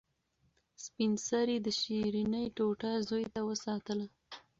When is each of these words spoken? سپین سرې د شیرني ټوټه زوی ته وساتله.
سپین 0.83 1.11
سرې 1.27 1.57
د 1.65 1.67
شیرني 1.79 2.43
ټوټه 2.55 2.91
زوی 3.07 3.25
ته 3.33 3.41
وساتله. 3.49 4.05